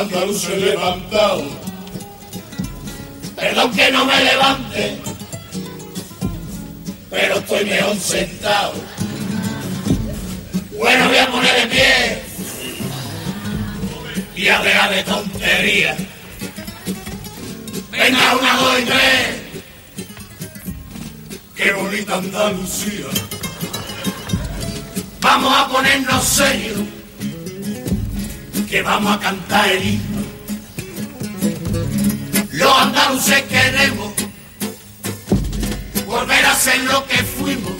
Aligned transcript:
andaluz 0.00 0.48
levantado, 0.48 1.44
perdón 3.36 3.72
que 3.72 3.90
no 3.92 4.04
me 4.06 4.24
levante, 4.24 4.98
pero 7.10 7.38
estoy 7.38 7.64
mejor 7.66 7.96
sentado. 7.96 8.72
Bueno, 10.78 11.08
voy 11.08 11.18
a 11.18 11.30
poner 11.30 11.54
de 11.60 11.66
pie 11.66 12.22
y 14.36 14.48
a 14.48 14.62
dejar 14.62 14.90
de 14.90 15.02
tontería. 15.02 15.96
Venga, 17.90 18.36
una, 18.36 18.56
dos 18.56 18.80
y 18.80 18.84
tres. 18.84 19.40
Qué 21.54 21.72
bonita 21.72 22.14
Andalucía. 22.14 23.06
Vamos 25.20 25.54
a 25.54 25.68
ponernos 25.68 26.24
serios, 26.24 26.78
que 28.70 28.82
vamos 28.82 29.16
a 29.16 29.18
cantar 29.18 29.68
el 29.68 29.84
himno. 29.84 30.22
Los 32.52 32.72
andaluces 32.72 33.42
queremos 33.42 34.12
volver 36.06 36.46
a 36.46 36.54
ser 36.54 36.78
lo 36.84 37.04
que 37.04 37.16
fuimos, 37.16 37.72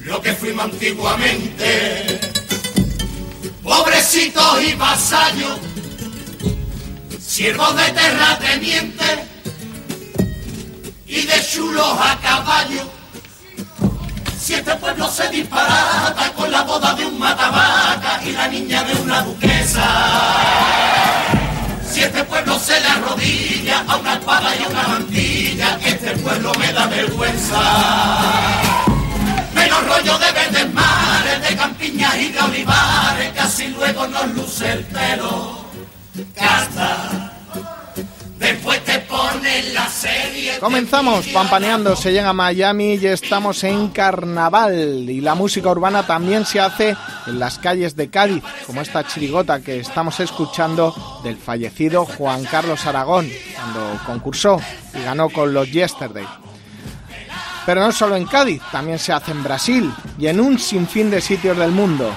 lo 0.00 0.20
que 0.20 0.34
fuimos 0.34 0.66
antiguamente. 0.66 2.20
Pobrecitos 3.62 4.62
y 4.62 4.74
vasallos, 4.74 5.58
siervos 7.18 7.74
de 7.74 7.90
terratenientes 7.92 9.18
y 11.06 11.22
de 11.22 11.46
chulos 11.50 11.96
a 11.98 12.20
caballo. 12.20 13.01
Si 14.52 14.58
este 14.58 14.76
pueblo 14.76 15.08
se 15.10 15.26
disparata 15.30 16.30
con 16.36 16.50
la 16.50 16.60
boda 16.60 16.92
de 16.92 17.06
un 17.06 17.18
matabaca 17.18 18.20
y 18.22 18.32
la 18.32 18.46
niña 18.48 18.82
de 18.82 18.94
una 18.96 19.22
duquesa. 19.22 19.82
Si 21.90 22.02
este 22.02 22.22
pueblo 22.24 22.58
se 22.58 22.78
le 22.78 22.86
arrodilla 22.86 23.82
a 23.88 23.96
una 23.96 24.12
espada 24.12 24.54
y 24.54 24.62
a 24.62 24.68
una 24.68 24.88
mantilla, 24.88 25.78
este 25.82 26.10
pueblo 26.18 26.52
me 26.58 26.70
da 26.70 26.86
vergüenza. 26.86 27.62
Menos 29.54 29.86
rollo 29.86 30.18
de 30.18 30.32
verdes 30.32 30.74
mares, 30.74 31.48
de 31.48 31.56
campiñas 31.56 32.16
y 32.16 32.28
de 32.28 32.40
olivares, 32.40 33.32
casi 33.34 33.68
luego 33.68 34.06
nos 34.06 34.34
luce 34.34 34.70
el 34.70 34.84
pelo. 34.84 35.64
Casta. 36.34 37.32
Después 38.38 38.81
Comenzamos 40.60 41.26
pampaneando, 41.28 41.96
se 41.96 42.12
llega 42.12 42.30
a 42.30 42.32
Miami 42.32 42.94
y 42.94 43.06
estamos 43.06 43.62
en 43.64 43.88
carnaval. 43.88 44.74
Y 45.10 45.20
la 45.20 45.34
música 45.34 45.70
urbana 45.70 46.06
también 46.06 46.46
se 46.46 46.60
hace 46.60 46.96
en 47.26 47.38
las 47.38 47.58
calles 47.58 47.96
de 47.96 48.10
Cádiz, 48.10 48.42
como 48.66 48.80
esta 48.80 49.06
chirigota 49.06 49.60
que 49.60 49.80
estamos 49.80 50.20
escuchando 50.20 50.94
del 51.24 51.36
fallecido 51.36 52.04
Juan 52.04 52.44
Carlos 52.44 52.86
Aragón, 52.86 53.28
cuando 53.54 54.00
concursó 54.06 54.60
y 54.94 55.02
ganó 55.02 55.28
con 55.30 55.52
los 55.52 55.70
Yesterday. 55.70 56.26
Pero 57.66 57.80
no 57.80 57.92
solo 57.92 58.16
en 58.16 58.26
Cádiz, 58.26 58.62
también 58.72 58.98
se 58.98 59.12
hace 59.12 59.30
en 59.30 59.42
Brasil 59.42 59.92
y 60.18 60.26
en 60.26 60.40
un 60.40 60.58
sinfín 60.58 61.10
de 61.10 61.20
sitios 61.20 61.56
del 61.56 61.70
mundo. 61.70 62.12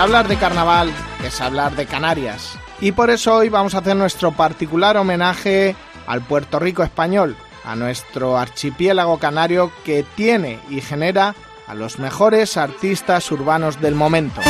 Hablar 0.00 0.28
de 0.28 0.36
carnaval 0.36 0.90
es 1.24 1.40
hablar 1.40 1.74
de 1.74 1.86
Canarias. 1.86 2.58
Y 2.80 2.92
por 2.92 3.10
eso 3.10 3.36
hoy 3.36 3.48
vamos 3.48 3.74
a 3.74 3.78
hacer 3.78 3.96
nuestro 3.96 4.32
particular 4.32 4.96
homenaje 4.96 5.74
al 6.06 6.20
Puerto 6.20 6.58
Rico 6.58 6.82
español, 6.82 7.36
a 7.64 7.74
nuestro 7.76 8.36
archipiélago 8.36 9.18
canario 9.18 9.72
que 9.84 10.04
tiene 10.14 10.60
y 10.68 10.80
genera 10.80 11.34
a 11.66 11.74
los 11.74 11.98
mejores 11.98 12.56
artistas 12.56 13.30
urbanos 13.32 13.80
del 13.80 13.94
momento. 13.94 14.40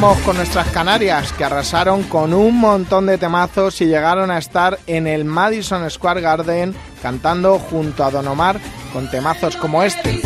Con 0.00 0.36
nuestras 0.36 0.66
Canarias, 0.68 1.30
que 1.34 1.44
arrasaron 1.44 2.04
con 2.04 2.32
un 2.32 2.58
montón 2.58 3.04
de 3.04 3.18
temazos 3.18 3.82
y 3.82 3.86
llegaron 3.86 4.30
a 4.30 4.38
estar 4.38 4.78
en 4.86 5.06
el 5.06 5.26
Madison 5.26 5.88
Square 5.90 6.22
Garden 6.22 6.74
cantando 7.02 7.58
junto 7.58 8.02
a 8.02 8.10
Don 8.10 8.26
Omar 8.26 8.58
con 8.94 9.10
temazos 9.10 9.56
como 9.56 9.82
este. 9.82 10.22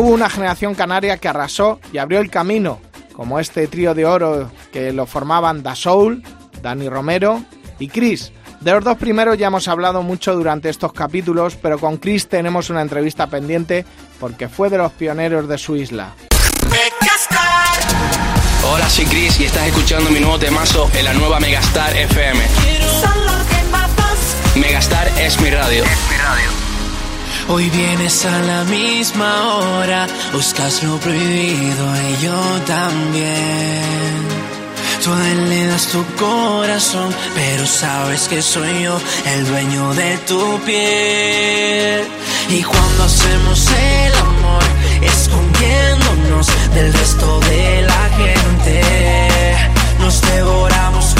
Una 0.00 0.30
generación 0.30 0.74
canaria 0.74 1.18
que 1.18 1.28
arrasó 1.28 1.80
y 1.92 1.98
abrió 1.98 2.20
el 2.20 2.30
camino, 2.30 2.80
como 3.12 3.38
este 3.38 3.66
trío 3.66 3.94
de 3.94 4.06
oro 4.06 4.50
que 4.72 4.92
lo 4.92 5.06
formaban 5.06 5.62
Da 5.62 5.74
Soul, 5.74 6.22
Dani 6.62 6.88
Romero 6.88 7.42
y 7.78 7.88
Chris. 7.88 8.32
De 8.60 8.70
los 8.70 8.84
dos 8.84 8.96
primeros 8.96 9.36
ya 9.36 9.48
hemos 9.48 9.66
hablado 9.66 10.02
mucho 10.02 10.34
durante 10.34 10.68
estos 10.68 10.92
capítulos, 10.92 11.56
pero 11.60 11.78
con 11.78 11.96
Chris 11.96 12.28
tenemos 12.28 12.70
una 12.70 12.80
entrevista 12.80 13.26
pendiente 13.26 13.84
porque 14.20 14.48
fue 14.48 14.70
de 14.70 14.78
los 14.78 14.92
pioneros 14.92 15.48
de 15.48 15.58
su 15.58 15.74
isla. 15.74 16.14
Hola, 18.64 18.88
soy 18.88 19.04
Chris 19.06 19.40
y 19.40 19.44
estás 19.44 19.66
escuchando 19.66 20.10
mi 20.10 20.20
nuevo 20.20 20.38
temazo 20.38 20.88
en 20.94 21.04
la 21.04 21.12
nueva 21.12 21.40
Megastar 21.40 21.96
FM. 21.96 22.40
Megastar 24.54 25.08
es 25.18 25.40
mi 25.40 25.50
radio. 25.50 25.82
Es 25.82 26.10
mi 26.10 26.16
radio. 26.16 26.61
Hoy 27.48 27.68
vienes 27.70 28.24
a 28.24 28.38
la 28.42 28.64
misma 28.64 29.56
hora, 29.56 30.06
buscas 30.32 30.82
lo 30.84 30.96
prohibido 30.98 31.84
y 32.08 32.24
yo 32.24 32.40
también. 32.66 33.82
Tú 35.02 35.12
a 35.12 35.30
él 35.30 35.48
le 35.48 35.66
das 35.66 35.88
tu 35.88 36.04
corazón, 36.14 37.12
pero 37.34 37.66
sabes 37.66 38.28
que 38.28 38.40
soy 38.40 38.82
yo 38.84 38.96
el 39.26 39.46
dueño 39.46 39.92
de 39.94 40.16
tu 40.18 40.60
piel. 40.60 42.04
Y 42.48 42.62
cuando 42.62 43.04
hacemos 43.04 43.66
el 43.70 44.14
amor, 44.14 44.62
escondiéndonos 45.02 46.46
del 46.74 46.92
resto 46.92 47.40
de 47.40 47.82
la 47.82 48.08
gente, 48.16 48.82
nos 49.98 50.20
devoramos 50.22 51.11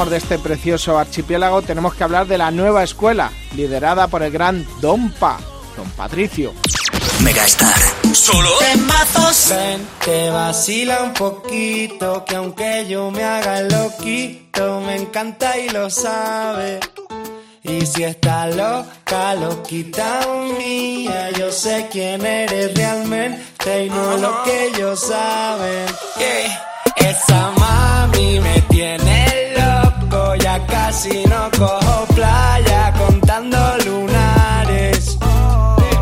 hablamos 0.00 0.10
de 0.10 0.16
este 0.16 0.38
precioso 0.38 0.98
archipiélago, 0.98 1.60
tenemos 1.60 1.94
que 1.94 2.04
hablar 2.04 2.26
de 2.26 2.38
la 2.38 2.50
nueva 2.50 2.82
escuela, 2.82 3.30
liderada 3.54 4.08
por 4.08 4.22
el 4.22 4.30
gran 4.30 4.66
Don 4.80 5.10
Pa, 5.10 5.38
Don 5.76 5.90
Patricio. 5.90 6.54
Megastar. 7.22 7.76
Solo 8.14 8.48
Ven, 8.60 8.86
te 10.02 10.30
vacila 10.30 11.02
un 11.02 11.12
poquito, 11.12 12.24
que 12.24 12.36
aunque 12.36 12.86
yo 12.88 13.10
me 13.10 13.24
haga 13.24 13.60
loquito, 13.62 14.80
me 14.80 14.96
encanta 14.96 15.58
y 15.58 15.68
lo 15.68 15.90
sabe. 15.90 16.80
Y 17.62 17.84
si 17.84 18.04
está 18.04 18.46
loca, 18.46 19.34
loquita 19.34 20.20
mía, 20.58 21.30
yo 21.38 21.52
sé 21.52 21.88
quién 21.92 22.24
eres 22.24 22.74
realmente 22.74 23.84
y 23.84 23.90
no 23.90 24.16
lo 24.16 24.42
que 24.44 24.68
ellos 24.68 24.98
saben. 24.98 25.86
Que 26.16 26.46
esa 26.96 27.50
ya 30.90 30.96
casi 30.96 31.24
no 31.24 31.50
cojo 31.56 32.06
playa 32.14 32.92
contando 32.98 33.58
lunares. 33.86 35.18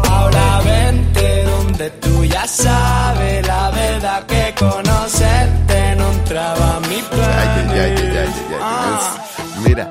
Ahora 0.08 0.60
vente 0.64 1.44
donde 1.44 1.90
tú 1.90 2.24
ya 2.24 2.46
sabes 2.46 3.46
la 3.46 3.70
verdad 3.70 4.26
que 4.26 4.54
conocerte 4.58 5.96
no 5.96 6.10
entraba 6.12 6.80
mi 6.88 7.02
plan. 7.02 7.68
Mira, 9.64 9.90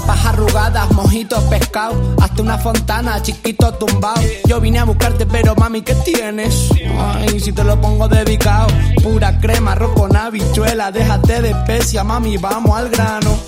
Papas 0.00 0.26
arrugadas, 0.26 0.90
mojitos 0.92 1.42
pescado, 1.44 2.14
hasta 2.20 2.42
una 2.42 2.56
fontana, 2.58 3.20
chiquito 3.20 3.74
tumbado. 3.74 4.20
Yo 4.46 4.60
vine 4.60 4.78
a 4.78 4.84
buscarte, 4.84 5.26
pero 5.26 5.56
mami, 5.56 5.82
¿qué 5.82 5.94
tienes? 5.96 6.70
Ay, 6.96 7.40
si 7.40 7.52
te 7.52 7.64
lo 7.64 7.80
pongo 7.80 8.06
dedicado, 8.06 8.68
pura 9.02 9.40
crema, 9.40 9.72
arroz 9.72 9.92
con 9.94 10.16
habichuela, 10.16 10.92
déjate 10.92 11.42
de 11.42 11.50
especia, 11.50 12.04
mami, 12.04 12.36
vamos 12.36 12.78
al 12.78 12.90
grano. 12.90 13.47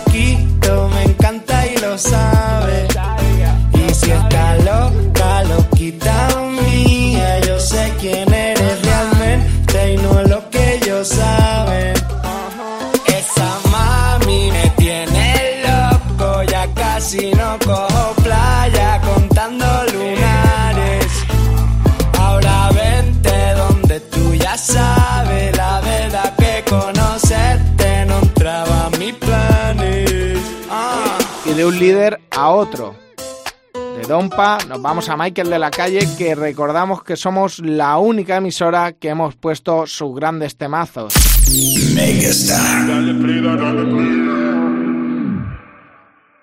me 0.93 1.03
encanta 1.03 1.67
y 1.67 1.77
lo 1.77 1.97
sabes 1.97 2.87
si 3.93 4.09
está 4.09 4.55
loca, 4.57 5.10
líder 31.81 32.21
a 32.29 32.51
otro 32.51 32.95
de 33.73 34.03
Dompa, 34.03 34.59
nos 34.67 34.79
vamos 34.83 35.09
a 35.09 35.17
Michael 35.17 35.49
de 35.49 35.57
la 35.57 35.71
calle, 35.71 36.07
que 36.15 36.35
recordamos 36.35 37.03
que 37.03 37.15
somos 37.15 37.57
la 37.57 37.97
única 37.97 38.37
emisora 38.37 38.93
que 38.93 39.09
hemos 39.09 39.35
puesto 39.35 39.87
sus 39.87 40.15
grandes 40.15 40.55
temazos. 40.55 41.11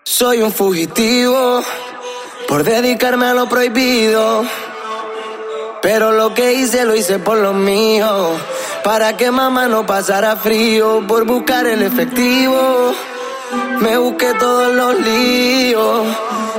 Soy 0.02 0.42
un 0.42 0.52
fugitivo 0.52 1.62
por 2.48 2.64
dedicarme 2.64 3.26
a 3.26 3.34
lo 3.34 3.48
prohibido. 3.48 4.42
Pero 5.80 6.10
lo 6.10 6.34
que 6.34 6.54
hice 6.54 6.84
lo 6.84 6.96
hice 6.96 7.20
por 7.20 7.38
lo 7.38 7.52
mío. 7.52 8.32
Para 8.82 9.16
que 9.16 9.30
mamá 9.30 9.68
no 9.68 9.86
pasara 9.86 10.34
frío 10.34 11.04
por 11.06 11.24
buscar 11.24 11.64
el 11.68 11.82
efectivo. 11.82 12.92
Me 13.80 13.96
busqué 13.96 14.34
todos 14.34 14.74
los 14.74 15.00
líos 15.00 16.06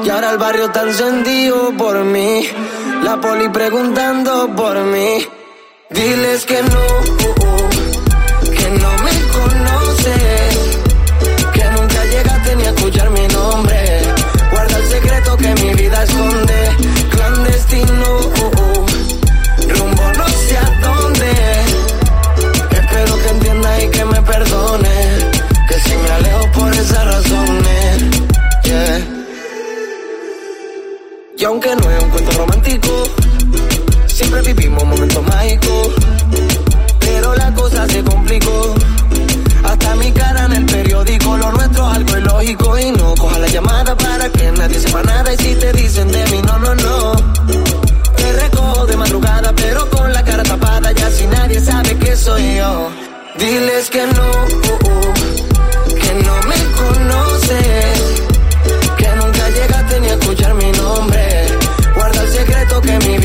y 0.03 0.09
ahora 0.09 0.31
el 0.31 0.37
barrio 0.37 0.65
está 0.65 0.83
encendido 0.83 1.71
por 1.77 2.03
mí. 2.03 2.47
La 3.03 3.19
poli 3.19 3.49
preguntando 3.49 4.49
por 4.55 4.77
mí. 4.83 5.25
Diles 5.89 6.45
que 6.45 6.61
no, 6.61 6.85
que 8.57 8.69
no 8.81 9.03
me 9.03 9.08
Y 31.39 31.45
aunque 31.45 31.73
no 31.73 31.89
es 31.89 32.03
un 32.03 32.09
cuento 32.09 32.31
romántico, 32.31 33.03
siempre 34.07 34.41
vivimos 34.41 34.83
momentos 34.83 35.23
mágicos. 35.23 35.87
Pero 36.99 37.33
la 37.35 37.53
cosa 37.53 37.87
se 37.87 38.03
complicó. 38.03 38.75
Hasta 39.63 39.95
mi 39.95 40.11
cara 40.11 40.45
en 40.45 40.51
el 40.51 40.65
periódico, 40.65 41.37
lo 41.37 41.51
nuestro 41.53 41.89
es 41.89 41.95
algo 41.95 42.17
ilógico. 42.17 42.77
Y 42.79 42.91
no 42.91 43.15
coja 43.15 43.39
la 43.39 43.47
llamada 43.47 43.95
para 43.95 44.29
que 44.29 44.51
nadie 44.51 44.79
sepa 44.79 45.01
nada. 45.03 45.33
Y 45.33 45.37
si 45.37 45.55
te 45.55 45.71
dicen 45.71 46.11
de 46.11 46.25
mí, 46.25 46.41
no, 46.45 46.59
no, 46.59 46.75
no. 46.75 47.13
Te 48.17 48.33
recojo 48.33 48.85
de 48.85 48.97
madrugada, 48.97 49.53
pero 49.55 49.89
con 49.91 50.11
la 50.11 50.21
cara 50.25 50.43
tapada, 50.43 50.91
ya 50.91 51.09
si 51.09 51.25
nadie 51.27 51.61
sabe 51.61 51.97
que 51.99 52.17
soy 52.17 52.55
yo. 52.57 52.89
Diles 53.37 53.89
que 53.89 54.05
no, 54.05 54.31
que 56.01 56.13
no 56.15 56.35
me 56.49 56.57
conoces, 56.81 57.98
escuchar 60.29 60.53
mi 60.53 60.71
nombre. 60.73 61.47
Guarda 61.95 62.23
el 62.23 62.29
secreto 62.29 62.81
que 62.81 62.99
mi 62.99 63.18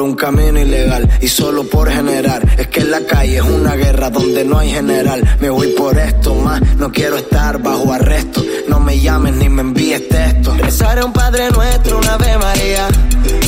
un 0.00 0.14
camino 0.14 0.60
ilegal 0.60 1.08
y 1.20 1.28
solo 1.28 1.64
por 1.64 1.90
generar. 1.90 2.42
Es 2.58 2.68
que 2.68 2.80
en 2.80 2.90
la 2.90 3.00
calle 3.06 3.36
es 3.36 3.42
una 3.42 3.74
guerra 3.74 4.10
donde 4.10 4.44
no 4.44 4.58
hay 4.58 4.70
general. 4.70 5.36
Me 5.40 5.50
voy 5.50 5.68
por 5.68 5.98
esto 5.98 6.34
más, 6.34 6.60
no 6.76 6.90
quiero 6.90 7.16
estar 7.16 7.62
bajo 7.62 7.92
arresto. 7.92 8.42
No 8.68 8.80
me 8.80 8.98
llames 8.98 9.34
ni 9.34 9.48
me 9.48 9.62
envíes 9.62 10.08
texto. 10.08 10.54
Rezaré 10.54 11.04
un 11.04 11.12
Padre 11.12 11.50
Nuestro, 11.50 11.98
una 11.98 12.14
Ave 12.14 12.38
María. 12.38 12.88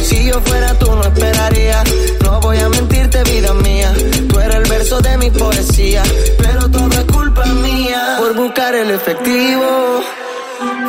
Si 0.02 0.26
yo 0.26 0.40
fuera 0.40 0.74
tú 0.78 0.86
no 0.86 1.02
esperaría. 1.02 1.84
No 2.22 2.40
voy 2.40 2.58
a 2.58 2.68
mentirte, 2.68 3.22
vida 3.24 3.54
mía. 3.54 3.92
Tú 4.28 4.38
eres 4.38 4.56
el 4.56 4.68
verso 4.68 5.00
de 5.00 5.18
mi 5.18 5.30
poesía, 5.30 6.02
pero 6.38 6.68
todo 6.70 6.90
es 6.92 7.04
culpa 7.04 7.44
mía 7.46 8.16
por 8.18 8.34
buscar 8.34 8.74
el 8.74 8.90
efectivo. 8.90 10.00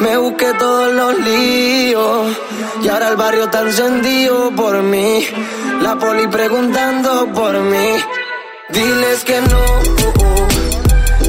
Me 0.01 0.18
busqué 0.18 0.53
todos 0.60 0.94
los 0.94 1.20
líos 1.20 2.38
y 2.84 2.88
ahora 2.89 3.10
el 3.10 3.15
barrio 3.15 3.46
está 3.46 3.62
encendido 3.62 4.51
por 4.56 4.82
mí. 4.82 5.25
La 5.82 5.98
poli 5.98 6.27
preguntando 6.27 7.27
por 7.34 7.53
mí. 7.60 7.88
Diles 8.70 9.24
que 9.24 9.39
no, 9.42 9.63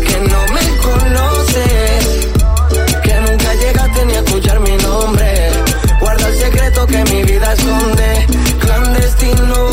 que 0.09 0.17
no 0.31 0.41
me 0.55 0.65
conoces, 0.87 2.29
que 3.03 3.15
nunca 3.21 3.55
llegaste 3.55 4.07
ni 4.07 4.15
a 4.15 4.21
escuchar 4.21 4.61
mi 4.61 4.77
nombre. 4.79 5.51
Guarda 6.01 6.29
el 6.29 6.39
secreto 6.39 6.87
que 6.87 7.05
mi 7.05 7.23
vida 7.25 7.53
esconde, 7.53 8.27
clandestino, 8.61 9.69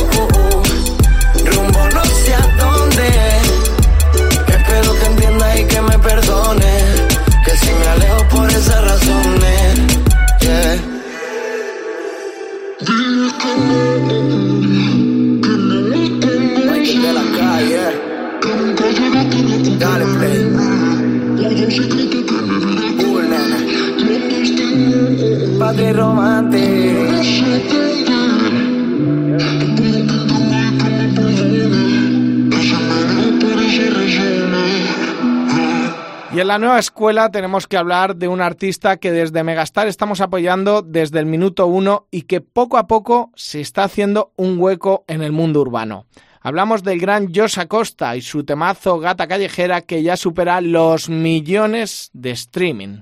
escuela 37.02 37.32
tenemos 37.32 37.66
que 37.66 37.78
hablar 37.78 38.16
de 38.16 38.28
un 38.28 38.42
artista 38.42 38.98
que 38.98 39.12
desde 39.12 39.44
Megastar 39.44 39.88
estamos 39.88 40.22
apoyando 40.22 40.84
desde 40.84 41.18
el 41.18 41.26
minuto 41.26 41.66
uno 41.66 42.06
y 42.12 42.22
que 42.22 42.42
poco 42.42 42.78
a 42.78 42.86
poco 42.86 43.32
se 43.36 43.60
está 43.60 43.86
haciendo 43.86 44.34
un 44.36 44.60
hueco 44.60 45.04
en 45.08 45.24
el 45.24 45.32
mundo 45.32 45.62
urbano. 45.62 46.06
Hablamos 46.42 46.84
del 46.84 47.00
gran 47.00 47.34
Josh 47.34 47.60
Acosta 47.60 48.16
y 48.16 48.22
su 48.22 48.44
temazo 48.44 49.00
Gata 49.00 49.28
Callejera 49.28 49.82
que 49.82 50.04
ya 50.04 50.16
supera 50.16 50.62
los 50.62 51.10
millones 51.10 52.12
de 52.14 52.30
streaming. 52.30 53.00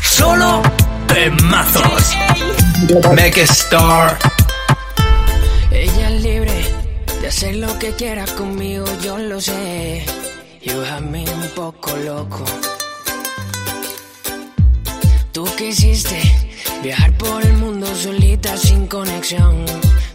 Solo 0.00 0.62
temazos. 1.06 2.16
Megastar. 3.14 4.16
Ella 5.70 6.08
es 6.08 6.22
libre 6.22 6.64
de 7.20 7.28
hacer 7.28 7.56
lo 7.56 7.78
que 7.78 7.90
quiera 7.90 8.24
conmigo, 8.34 8.86
yo 9.02 9.18
lo 9.18 9.38
sé. 9.42 10.06
You 10.62 10.80
have 10.80 11.02
me 11.02 11.24
un 11.24 11.48
poco 11.54 11.94
loco. 11.98 12.46
Tú 15.32 15.46
quisiste 15.56 16.20
viajar 16.82 17.10
por 17.16 17.42
el 17.42 17.54
mundo 17.54 17.86
solita 17.94 18.54
sin 18.58 18.86
conexión. 18.86 19.64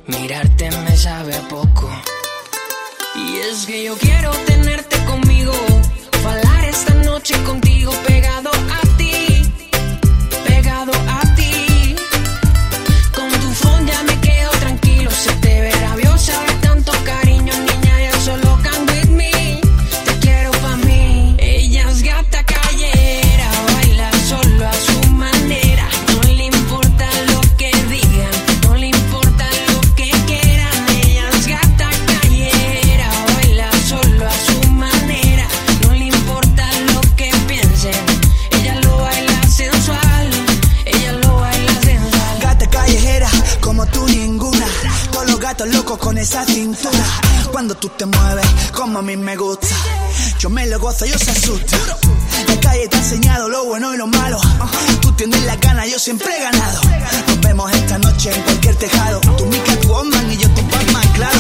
Mirarte 0.06 0.70
me 0.70 0.96
sabe 0.96 1.36
a 1.36 1.42
poco. 1.48 1.90
Y 3.16 3.38
es 3.38 3.66
que 3.66 3.84
yo 3.86 3.98
quiero 3.98 4.30
tenerte 4.46 4.96
conmigo. 5.06 5.54
Falar 6.22 6.66
esta 6.66 6.94
noche 6.94 7.34
tú 47.80 47.90
te 47.90 48.06
mueves, 48.06 48.46
como 48.74 49.00
a 49.00 49.02
mí 49.02 49.16
me 49.18 49.36
gusta. 49.36 49.68
Yo 50.40 50.50
me 50.50 50.66
lo 50.68 50.80
gozo, 50.80 51.06
yo 51.06 51.18
se 51.18 51.32
asusta. 51.32 51.78
La 52.48 52.60
calle 52.60 52.88
te 52.88 52.98
ha 52.98 53.00
enseñado 53.00 53.50
lo 53.50 53.66
bueno 53.66 53.94
y 53.94 53.98
lo 53.98 54.08
malo. 54.08 54.40
Tú 55.02 55.12
tienes 55.14 55.42
la 55.44 55.56
gana, 55.58 55.86
yo 55.86 56.00
siempre 56.00 56.36
he 56.36 56.42
ganado. 56.42 56.82
Nos 57.28 57.42
vemos 57.42 57.72
esta 57.72 57.98
noche 57.98 58.34
en 58.34 58.42
cualquier 58.44 58.76
tejado. 58.76 59.20
Tú 59.38 59.46
mi 59.46 59.58
Catwoman 59.60 60.32
y 60.32 60.38
yo 60.38 60.50
tu 60.50 60.62
Batman, 60.64 61.08
claro. 61.14 61.40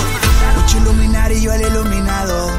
Mucho 0.55 0.77
iluminar 0.77 1.31
y 1.31 1.41
yo 1.41 1.53
el 1.53 1.61
iluminado. 1.61 2.51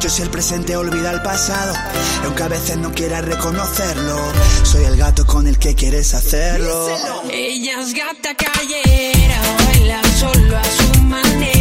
Yo 0.00 0.08
soy 0.08 0.24
el 0.24 0.30
presente, 0.30 0.76
olvida 0.76 1.10
el 1.10 1.22
pasado. 1.22 1.74
Y 2.22 2.26
aunque 2.26 2.42
a 2.42 2.48
veces 2.48 2.76
no 2.78 2.92
quieras 2.92 3.24
reconocerlo, 3.24 4.16
soy 4.62 4.84
el 4.84 4.96
gato 4.96 5.26
con 5.26 5.46
el 5.46 5.58
que 5.58 5.74
quieres 5.74 6.14
hacerlo. 6.14 6.88
Ella 7.30 7.80
es 7.80 7.94
gata 7.94 8.34
callera, 8.34 9.40
baila 9.64 10.00
solo 10.18 10.56
a 10.56 10.64
su 10.64 11.02
manera. 11.02 11.57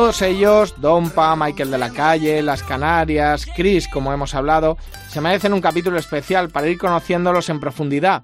Todos 0.00 0.22
ellos, 0.22 0.80
Dompa, 0.80 1.36
Michael 1.36 1.70
de 1.70 1.76
la 1.76 1.90
Calle, 1.90 2.40
Las 2.40 2.62
Canarias, 2.62 3.46
Chris, 3.54 3.86
como 3.86 4.14
hemos 4.14 4.34
hablado, 4.34 4.78
se 5.10 5.20
merecen 5.20 5.52
un 5.52 5.60
capítulo 5.60 5.98
especial 5.98 6.48
para 6.48 6.68
ir 6.68 6.78
conociéndolos 6.78 7.50
en 7.50 7.60
profundidad. 7.60 8.22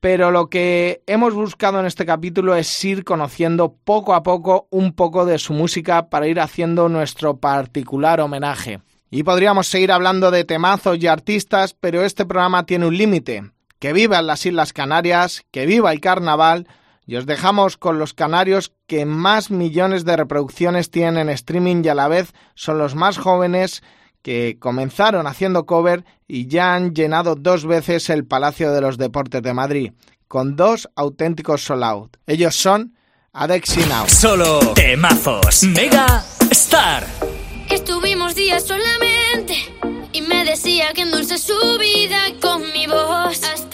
Pero 0.00 0.32
lo 0.32 0.50
que 0.50 1.04
hemos 1.06 1.32
buscado 1.32 1.78
en 1.78 1.86
este 1.86 2.04
capítulo 2.04 2.56
es 2.56 2.84
ir 2.84 3.04
conociendo 3.04 3.76
poco 3.84 4.14
a 4.14 4.24
poco 4.24 4.66
un 4.72 4.94
poco 4.94 5.24
de 5.24 5.38
su 5.38 5.52
música 5.52 6.08
para 6.08 6.26
ir 6.26 6.40
haciendo 6.40 6.88
nuestro 6.88 7.36
particular 7.36 8.20
homenaje. 8.20 8.80
Y 9.08 9.22
podríamos 9.22 9.68
seguir 9.68 9.92
hablando 9.92 10.32
de 10.32 10.42
temazos 10.42 10.98
y 10.98 11.06
artistas, 11.06 11.76
pero 11.78 12.04
este 12.04 12.26
programa 12.26 12.66
tiene 12.66 12.84
un 12.84 12.98
límite. 12.98 13.52
Que 13.78 13.92
vivan 13.92 14.26
las 14.26 14.44
Islas 14.44 14.72
Canarias, 14.72 15.44
que 15.52 15.66
viva 15.66 15.92
el 15.92 16.00
carnaval, 16.00 16.66
y 17.06 17.16
os 17.16 17.26
dejamos 17.26 17.76
con 17.76 17.98
los 17.98 18.14
canarios 18.14 18.72
que 18.86 19.06
más 19.06 19.50
millones 19.50 20.04
de 20.04 20.16
reproducciones 20.16 20.90
tienen 20.90 21.18
en 21.18 21.28
streaming 21.30 21.82
y 21.84 21.88
a 21.88 21.94
la 21.94 22.08
vez 22.08 22.32
son 22.54 22.78
los 22.78 22.94
más 22.94 23.16
jóvenes 23.16 23.82
que 24.22 24.56
comenzaron 24.58 25.28
haciendo 25.28 25.66
cover 25.66 26.04
y 26.26 26.48
ya 26.48 26.74
han 26.74 26.94
llenado 26.94 27.36
dos 27.36 27.64
veces 27.64 28.10
el 28.10 28.26
Palacio 28.26 28.72
de 28.72 28.80
los 28.80 28.98
Deportes 28.98 29.40
de 29.40 29.54
Madrid, 29.54 29.92
con 30.26 30.56
dos 30.56 30.88
auténticos 30.96 31.62
sold 31.62 31.84
out. 31.84 32.16
Ellos 32.26 32.56
son 32.56 32.96
Adexi 33.32 33.80
Now. 33.86 34.08
Solo 34.08 34.58
temazos. 34.74 35.62
Mega 35.62 36.24
Star. 36.50 37.06
Estuvimos 37.70 38.34
días 38.34 38.66
solamente 38.66 39.54
y 40.12 40.22
me 40.22 40.44
decía 40.44 40.92
que 40.92 41.02
endulce 41.02 41.38
su 41.38 41.78
vida 41.78 42.18
con 42.40 42.62
mi 42.72 42.86
voz 42.86 43.44
hasta 43.44 43.65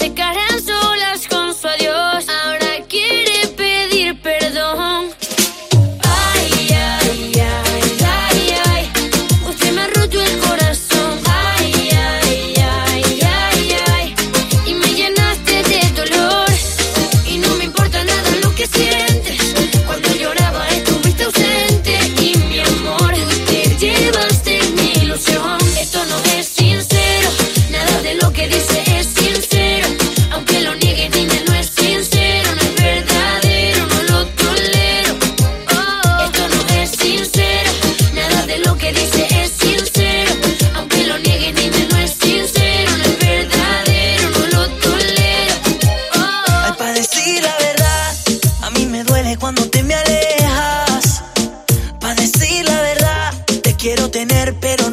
stick 0.00 0.18
our 0.18 0.49
quiero 53.80 54.10
tener, 54.10 54.54
pero 54.60 54.89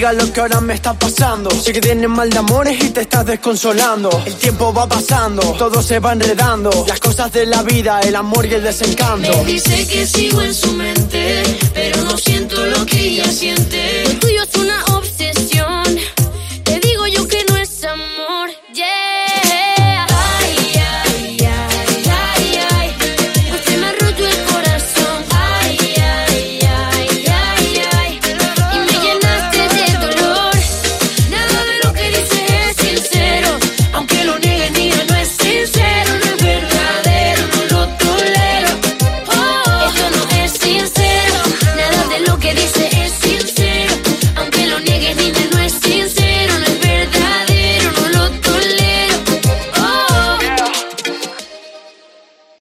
diga 0.00 0.12
lo 0.14 0.32
que 0.32 0.40
ahora 0.40 0.62
me 0.62 0.72
está 0.72 0.94
pasando. 0.94 1.50
Sé 1.50 1.74
que 1.74 1.80
tienes 1.82 2.08
mal 2.08 2.30
de 2.30 2.38
amores 2.38 2.82
y 2.82 2.88
te 2.88 3.02
estás 3.02 3.26
desconsolando. 3.26 4.08
El 4.24 4.34
tiempo 4.36 4.72
va 4.72 4.88
pasando, 4.88 5.42
todo 5.58 5.82
se 5.82 5.98
va 5.98 6.14
enredando. 6.14 6.86
Las 6.88 6.98
cosas 6.98 7.30
de 7.32 7.44
la 7.44 7.62
vida, 7.62 8.00
el 8.00 8.16
amor 8.16 8.46
y 8.46 8.54
el 8.54 8.62
desencanto. 8.62 9.30
Me 9.44 9.44
dice 9.44 9.86
que 9.86 10.06
sigo 10.06 10.40
en 10.40 10.54
su 10.54 10.72
mente, 10.72 11.42
pero 11.74 12.02
no 12.04 12.16
siento 12.16 12.64
lo 12.64 12.86
que 12.86 12.98
ella 12.98 13.30
siente. 13.30 13.99